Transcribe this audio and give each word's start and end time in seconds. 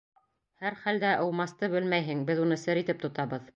Һәр 0.63 0.77
хәлдә, 0.85 1.11
ыумасты 1.27 1.71
белмәйһең, 1.75 2.25
беҙ 2.33 2.43
уны 2.47 2.61
сер 2.65 2.85
итеп 2.85 3.07
тотабыҙ. 3.07 3.49